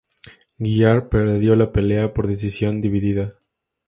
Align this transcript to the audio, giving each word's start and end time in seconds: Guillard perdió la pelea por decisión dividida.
Guillard 0.57 1.09
perdió 1.09 1.55
la 1.55 1.71
pelea 1.71 2.11
por 2.11 2.25
decisión 2.25 2.81
dividida. 2.81 3.33